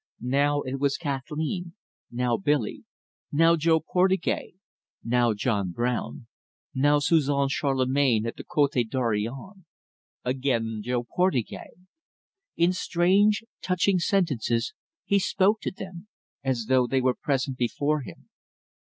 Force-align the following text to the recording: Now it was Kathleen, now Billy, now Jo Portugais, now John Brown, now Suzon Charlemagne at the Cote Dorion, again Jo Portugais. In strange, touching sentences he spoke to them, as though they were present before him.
Now 0.33 0.61
it 0.63 0.79
was 0.79 0.97
Kathleen, 0.97 1.75
now 2.09 2.35
Billy, 2.35 2.85
now 3.31 3.55
Jo 3.55 3.79
Portugais, 3.79 4.55
now 5.03 5.35
John 5.35 5.69
Brown, 5.71 6.25
now 6.73 6.97
Suzon 6.97 7.49
Charlemagne 7.49 8.25
at 8.25 8.35
the 8.35 8.43
Cote 8.43 8.81
Dorion, 8.89 9.65
again 10.25 10.81
Jo 10.83 11.03
Portugais. 11.03 11.77
In 12.57 12.73
strange, 12.73 13.43
touching 13.61 13.99
sentences 13.99 14.73
he 15.05 15.19
spoke 15.19 15.61
to 15.61 15.71
them, 15.71 16.07
as 16.43 16.65
though 16.67 16.87
they 16.87 16.99
were 16.99 17.13
present 17.13 17.55
before 17.57 18.01
him. 18.01 18.27